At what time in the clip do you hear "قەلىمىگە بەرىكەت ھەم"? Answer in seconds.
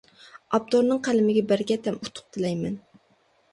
1.09-2.01